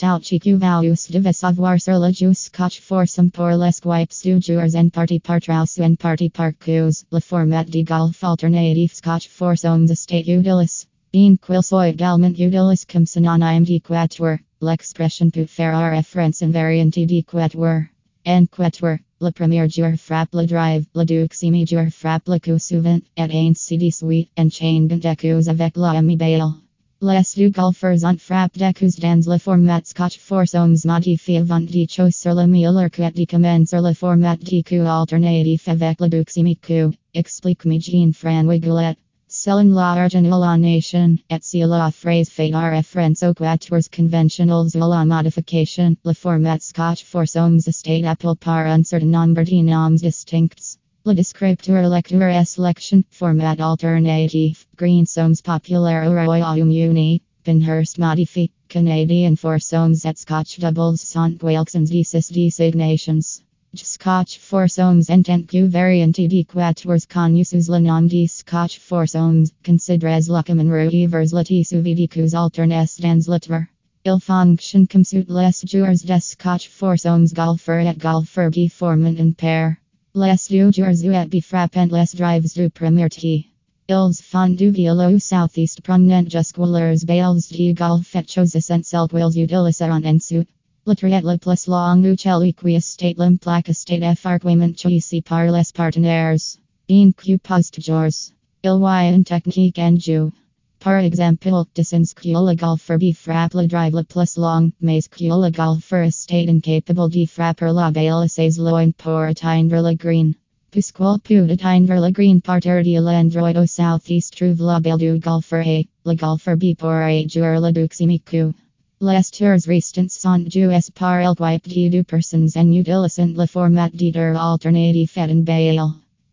Vaus 0.00 1.08
de 1.10 1.32
savoir 1.32 1.80
sur 1.80 1.98
le 1.98 2.12
jus 2.12 2.34
scotch 2.34 2.80
foursome 2.80 3.32
pour 3.32 3.48
les 3.48 3.84
wipes 3.84 4.12
du 4.22 4.40
joueurs 4.40 4.76
en 4.76 4.90
partie 4.90 5.18
par 5.18 5.40
trous 5.40 5.80
en 5.80 5.96
partie 5.96 6.30
par 6.30 6.52
coups. 6.52 7.04
Le 7.10 7.18
format 7.18 7.64
de 7.64 7.82
golf 7.82 8.22
alternatif 8.22 8.94
scotch 8.94 9.26
foursomes 9.28 9.90
estate 9.90 10.28
utilis. 10.28 10.86
Bean 11.12 11.36
quilsoy 11.36 11.88
également 11.88 12.30
utilis 12.30 12.86
comme 12.86 13.06
synonym 13.06 13.64
de 13.64 13.80
quatuor. 13.80 14.38
L'expression 14.60 15.30
peut 15.32 15.46
faire 15.46 15.90
référence 15.90 16.42
invariante 16.42 17.04
de 17.04 17.22
quatuor. 17.22 17.88
En 18.24 18.46
quatuor, 18.46 18.98
le 19.20 19.32
premier 19.32 19.68
joueur 19.68 19.96
frappe 19.96 20.32
le 20.32 20.46
drive, 20.46 20.86
le 20.94 21.04
deuxième 21.04 21.66
joueur 21.66 21.90
frappe 21.90 22.28
le 22.28 22.38
coup 22.38 22.60
suivant, 22.60 23.00
et 23.16 23.34
ainsi 23.34 23.76
de 23.76 23.90
suite, 23.90 24.30
en 24.36 24.48
chaîne 24.48 24.86
de 24.86 25.14
coups 25.16 25.48
avec 25.48 25.76
l'ami 25.76 26.16
bail. 26.16 26.67
Les 27.00 27.22
deux 27.36 27.50
golfers 27.50 28.02
ont 28.02 28.18
frappé 28.18 28.58
des 28.58 28.72
coups 28.74 28.98
dans 28.98 29.24
le 29.24 29.38
format 29.38 29.84
scotch 29.84 30.18
foursomes 30.18 30.74
modifié 30.84 31.38
avant 31.38 31.60
de 31.60 31.86
cho 31.88 32.10
sur 32.10 32.34
le 32.34 32.48
meilleur 32.48 32.90
coup 32.90 33.08
de 33.14 33.24
commencer 33.24 33.80
le 33.80 33.94
format 33.94 34.36
de 34.36 34.62
coup 34.62 34.84
alternatif 34.84 35.68
avec 35.68 36.00
le 36.00 36.08
deuxième 36.08 36.56
coup. 36.56 36.92
Explique-moi 37.14 37.78
Jean-François 37.78 38.58
Goulet. 38.58 38.96
Selling 39.28 39.74
la 39.74 39.94
original 39.94 40.58
nation, 40.58 41.18
et 41.30 41.38
si 41.40 41.60
la 41.60 41.92
phrase 41.92 42.30
fait 42.30 42.50
référence 42.52 43.22
aux 43.22 43.32
quatuors 43.32 43.88
conventionals 43.92 44.74
ou 44.74 44.90
la 44.90 45.04
modification, 45.04 45.94
le 46.04 46.14
format 46.14 46.58
scotch 46.58 47.04
foursomes 47.04 47.60
estate 47.64 48.06
appelé 48.06 48.34
par 48.40 48.66
un 48.66 48.82
certain 48.82 49.06
nombre 49.06 49.44
de 49.44 49.62
noms 49.62 49.94
distincts. 49.94 50.78
Le 51.08 51.14
descripteur 51.14 51.88
lecture 51.88 52.28
et 52.28 52.44
selection, 52.44 53.02
format 53.08 53.58
alternative, 53.58 54.66
greensomes 54.76 55.40
populaire 55.42 56.06
au 56.06 56.12
Royaume-Uni, 56.12 57.22
Pinehurst 57.44 57.96
modifié, 57.96 58.50
Canadian 58.68 59.34
foursomes 59.34 60.04
et 60.04 60.18
scotch 60.18 60.58
doubles 60.58 60.98
sont 60.98 61.42
Wilson's 61.42 61.90
D6 61.90 62.30
designations. 62.30 63.40
Scotch 63.74 64.38
foursomes 64.38 65.08
en 65.08 65.22
tant 65.22 65.48
que 65.48 65.66
variante 65.66 66.28
de 66.28 66.44
quatuors 66.44 67.08
connusos 67.08 67.70
le 67.70 67.78
nom 67.80 68.06
de 68.06 68.26
Scotch 68.26 68.78
foursomes, 68.78 69.50
considérez 69.64 70.28
la 70.28 70.42
commune 70.42 71.08
vers 71.08 71.32
la 71.32 71.42
tissu 71.42 71.82
de 71.82 72.06
coups 72.06 72.34
alternes 72.34 72.68
dans 72.68 73.28
l'hiver. 73.28 73.66
Il 74.04 74.20
fonctionne 74.20 74.86
comme 74.86 75.04
suit 75.04 75.24
les 75.26 75.52
joueurs 75.64 76.04
de 76.04 76.20
Scotch 76.20 76.68
foursomes 76.68 77.32
golfer 77.32 77.80
et 77.80 77.96
golfer 77.96 78.50
qui 78.50 78.68
forment 78.68 79.16
une 79.16 79.32
paire. 79.32 79.78
Les 80.18 80.36
joueurs 80.48 81.22
et 81.22 81.28
bi 81.28 81.40
frappent 81.40 81.76
les 81.76 82.12
drives 82.16 82.52
du 82.52 82.68
premier. 82.70 83.46
Ils 83.88 84.12
font 84.20 84.48
du 84.48 84.72
vélo 84.72 85.16
southeast 85.20 85.80
promenant 85.82 86.28
jusqu'aux 86.28 86.66
bales 86.66 86.96
de 87.04 87.72
golf 87.72 88.16
et 88.16 88.26
choses 88.26 88.56
essentielles 88.56 89.06
qu'ils 89.06 89.44
utiliseront 89.44 90.04
ensuite. 90.04 90.48
Le 90.88 90.94
triathlon 90.96 91.38
plus 91.38 91.68
long 91.68 92.02
ucel 92.04 92.52
qui 92.52 92.74
estate 92.74 93.16
l'implaque 93.16 93.68
estate 93.68 94.18
farquement 94.18 94.74
choisi 94.76 95.22
par 95.22 95.52
les 95.52 95.72
partenaires. 95.72 96.58
In 96.90 97.12
que 97.12 97.36
post 97.36 97.80
jours. 97.80 98.32
Il 98.64 98.80
y 98.82 99.14
une 99.14 99.22
technique 99.22 99.78
en 99.78 99.96
jeu. 100.00 100.32
Par 100.80 101.00
exemple, 101.00 101.50
distance 101.74 102.14
que 102.14 102.28
le 102.28 102.54
golfer 102.54 102.98
bi 102.98 103.12
frappe 103.12 103.54
le 103.54 103.66
drive 103.66 103.96
le 103.96 104.04
plus 104.04 104.36
long, 104.36 104.70
mais 104.80 105.08
que 105.08 105.24
le 105.24 105.50
golfer 105.50 106.04
estate 106.04 106.48
incapable 106.48 107.10
de 107.10 107.26
frapper 107.26 107.72
la 107.72 107.90
balle 107.90 108.28
loin 108.58 108.92
pour 108.92 109.22
atteindre 109.22 109.82
le 109.82 109.94
green. 109.96 110.36
Puisqu'il 110.70 111.18
peut 111.24 111.50
atteindre 111.50 112.00
le 112.00 112.12
green 112.12 112.40
partir 112.40 112.84
de 112.84 113.00
l'endroit 113.00 113.58
au 113.60 113.66
southeast 113.66 114.36
trouve 114.36 114.62
la 114.62 114.78
balle 114.78 114.98
du 114.98 115.18
golfer 115.18 115.66
et 115.66 115.88
le 116.06 116.14
golfer 116.14 116.56
bi 116.56 116.76
pourrait 116.76 117.26
jouer 117.28 117.58
le 117.58 117.72
deuxième 117.72 118.18
coup. 118.20 118.54
Les 119.00 119.30
tours 119.32 119.66
restants 119.66 120.10
sont 120.10 120.48
joués 120.48 120.90
par 120.94 121.20
el 121.20 121.34
wipe 121.40 121.66
de 121.66 121.88
deux 121.88 122.04
personnes 122.04 122.50
en 122.54 122.72
utilisant 122.72 123.34
le 123.36 123.46
format 123.46 123.90
de 123.92 124.10
der 124.12 124.36
alternatif 124.36 125.18
et 125.18 125.42
bail. 125.42 125.80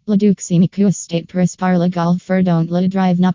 Coup 0.07 0.85
estate 0.85 1.27
pris 1.27 1.57
par 1.57 1.79
le 1.79 1.89
golfer 1.89 2.43
dont 2.43 2.69
le 2.69 2.87
drive 2.87 3.19
n'a. 3.19 3.33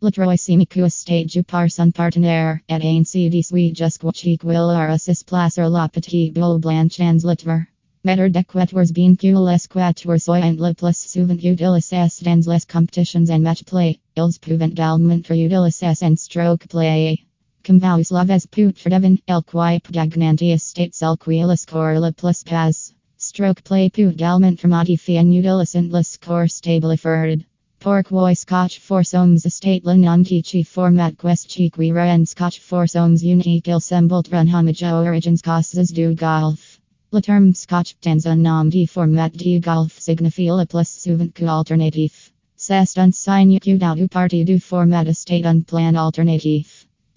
Le 0.00 0.10
troisième 0.10 0.64
coup 0.64 0.84
estate 0.86 1.28
joué 1.28 1.42
par 1.42 1.70
son 1.70 1.92
partenaire, 1.92 2.60
et 2.70 3.04
suite 3.04 3.76
jusqu'au 3.76 4.12
chic 4.14 4.42
will 4.42 4.70
arrosser 4.70 5.22
placer 5.26 5.68
la 5.68 5.88
petite 5.88 6.32
boule 6.32 6.58
blanche 6.58 7.00
en 7.00 7.18
l'hiver. 7.18 7.66
Metter 8.02 8.30
de 8.30 8.42
quatuors 8.42 8.92
bien 8.94 9.14
que 9.14 9.36
les 9.36 9.68
quatuors 9.68 10.22
soient 10.22 10.40
le 10.40 10.72
plus 10.72 10.96
souvent 10.96 11.34
utilisés 11.34 12.24
dans 12.24 12.46
les 12.46 12.64
competitions 12.64 13.28
en 13.28 13.42
match 13.42 13.62
play, 13.64 14.00
ils 14.16 14.38
peuvent 14.40 14.62
également 14.62 15.10
être 15.10 15.32
utilisés 15.32 16.02
en 16.02 16.16
stroke 16.16 16.66
play. 16.66 17.18
Comvaus 17.62 18.10
laves 18.10 18.46
put 18.50 18.78
for 18.78 18.88
devon, 18.88 19.18
el 19.28 19.42
quipe 19.42 19.92
gagnanti 19.92 20.54
estates 20.54 21.02
el 21.02 21.18
quila 21.18 21.58
score 21.58 22.00
le 22.00 22.10
plus 22.10 22.42
pas. 22.42 22.94
Stroke 23.32 23.62
play 23.62 23.88
put 23.88 24.16
galment 24.16 24.58
for 24.58 24.66
modifi 24.66 25.16
en 25.16 25.30
utilicent 25.30 25.92
le 25.92 26.02
score 26.02 26.48
Stableford. 26.48 27.44
Pork 27.78 28.08
voy 28.08 28.34
scotch 28.34 28.80
foursomes 28.80 29.46
estate 29.46 29.84
le 29.84 29.96
non 29.96 30.24
chi 30.24 30.64
format 30.64 31.16
quest 31.16 31.48
chiquira 31.48 32.08
and 32.12 32.28
scotch 32.28 32.58
foursomes 32.58 33.22
unique 33.22 33.68
il 33.68 33.78
semblt 33.78 34.32
run 34.32 34.48
homage 34.48 34.82
origins 34.82 35.42
causes 35.42 35.90
du 35.90 36.12
golf. 36.12 36.80
Le 37.12 37.20
terme 37.20 37.54
scotch 37.54 37.94
un 38.04 38.42
nom 38.42 38.68
de 38.68 38.84
format 38.84 39.32
de 39.36 39.60
golf 39.60 40.00
signifie 40.00 40.50
le 40.50 40.66
plus 40.66 40.88
souvent 40.88 41.32
que 41.32 41.44
alternatif. 41.44 42.32
C'est 42.56 42.98
un 42.98 43.12
signe 43.12 43.60
que 43.60 43.94
du 43.94 44.08
parti 44.08 44.44
du 44.44 44.58
format 44.58 45.06
estate 45.06 45.46
un 45.46 45.60
plan. 45.60 45.94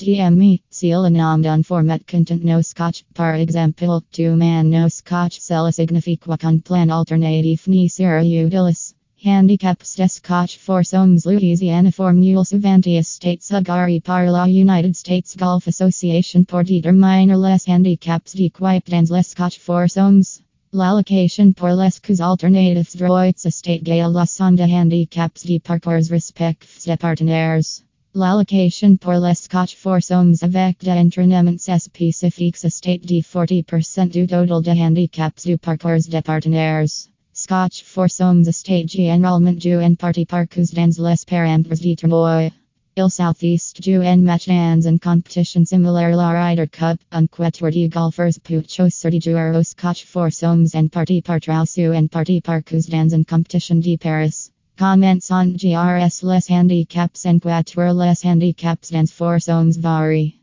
DME, 0.03 0.61
seal 0.69 1.05
and 1.05 1.65
format 1.65 2.05
content 2.05 2.43
no 2.43 2.61
scotch, 2.61 3.05
par 3.13 3.35
exemple, 3.35 4.03
two 4.11 4.35
man 4.35 4.69
no 4.69 4.89
scotch 4.89 5.39
cella 5.39 5.71
significa 5.71 6.37
con 6.37 6.59
plan 6.59 6.89
alternatif 6.89 7.69
ni 7.69 7.87
sera 7.87 8.21
utilis. 8.21 8.95
Handicaps 9.23 9.95
de 9.95 10.09
scotch 10.09 10.57
foursomes 10.57 11.25
Louisiana 11.25 11.89
Formule 11.89 12.43
Suvanti 12.43 12.97
Estates 12.97 13.49
Hagari 13.49 14.03
par 14.03 14.29
la 14.29 14.43
United 14.43 14.97
States 14.97 15.37
Golf 15.37 15.67
Association 15.67 16.43
por 16.43 16.65
determiner 16.65 17.37
les 17.37 17.65
handicaps 17.65 18.33
de 18.33 18.49
quipe 18.49 18.89
dans 18.89 19.09
les 19.09 19.25
scotch 19.25 19.59
foursomes. 19.59 20.41
L'allocation 20.73 21.55
pour 21.55 21.75
les 21.75 21.97
coups 22.01 22.19
alternatifs 22.19 22.97
droits 22.97 23.45
estate 23.45 23.85
gale 23.85 24.11
la 24.11 24.25
sonde 24.25 24.59
handicaps 24.59 25.43
de 25.43 25.59
parcours 25.59 26.11
respects 26.11 26.83
de 26.83 26.97
partenaires. 26.97 27.83
L'allocation 28.15 28.95
pour 28.99 29.13
les 29.13 29.33
scotch 29.33 29.75
foursomes 29.75 30.35
avec 30.43 30.77
des 30.81 30.91
entraînements 30.91 31.57
spécifiques 31.79 32.63
estate 32.63 33.03
de 33.07 33.21
40% 33.21 34.07
du 34.07 34.27
total 34.27 34.61
de 34.61 34.69
handicaps 34.69 35.45
du 35.47 35.57
parcours 35.57 35.97
de 36.07 36.21
partenaires. 36.21 37.09
Scotch 37.33 37.83
foursomes 37.83 38.47
estate 38.47 38.87
généralement 38.87 39.51
du 39.53 39.75
en 39.75 39.95
partie 39.95 40.27
parcours 40.27 40.71
dans 40.75 41.09
les 41.09 41.25
paramètres 41.25 41.81
de 41.81 41.95
tournoi. 41.95 42.51
Il 42.95 43.09
southeast 43.09 43.81
du 43.81 43.97
en 43.97 44.17
match 44.17 44.45
dans 44.45 44.85
en 44.85 44.99
competition 44.99 45.65
similaire 45.65 46.15
la 46.15 46.29
Ryder 46.29 46.67
Cup, 46.67 46.99
un 47.11 47.25
quatuor 47.25 47.71
de 47.71 47.87
golfers 47.87 48.39
peut 48.43 48.61
choisir 48.67 49.09
de 49.09 49.19
jouer 49.21 49.57
au 49.57 49.63
scotch 49.63 50.05
foursomes 50.05 50.67
en 50.75 50.87
partie 50.87 51.23
par 51.23 51.39
trous 51.39 51.79
ou 51.79 51.95
en 51.95 52.07
partie 52.07 52.41
parcours 52.41 52.87
dans 52.91 53.11
en 53.11 53.23
competition 53.23 53.79
de 53.79 53.97
Paris. 53.97 54.51
Comments 54.75 55.29
on 55.29 55.53
GRS 55.53 56.23
les 56.23 56.47
handicaps 56.47 57.25
and 57.25 57.39
quatuor 57.39 57.93
les 57.93 58.23
handicaps 58.23 58.89
dans 58.89 59.11
foursomes 59.11 59.77
vary. 59.77 60.42